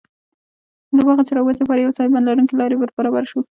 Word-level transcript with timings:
له 0.95 1.01
باغه 1.07 1.21
چې 1.27 1.33
راووتو 1.37 1.67
پر 1.69 1.77
یوې 1.81 1.93
سایبان 1.97 2.23
لرونکې 2.25 2.55
لارې 2.59 2.75
وربرابر 2.77 3.23
شوو. 3.31 3.41